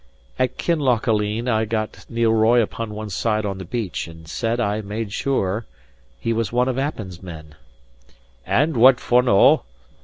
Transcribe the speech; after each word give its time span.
At 0.39 0.57
Kinlochaline 0.57 1.47
I 1.47 1.65
got 1.65 2.07
Neil 2.09 2.33
Roy 2.33 2.59
upon 2.59 2.95
one 2.95 3.11
side 3.11 3.45
on 3.45 3.59
the 3.59 3.65
beach, 3.65 4.07
and 4.07 4.27
said 4.27 4.59
I 4.59 4.81
made 4.81 5.13
sure 5.13 5.67
he 6.19 6.33
was 6.33 6.51
one 6.51 6.67
of 6.67 6.79
Appin's 6.79 7.21
men. 7.21 7.53
"And 8.43 8.75
what 8.77 8.99
for 8.99 9.21
no?" 9.21 9.61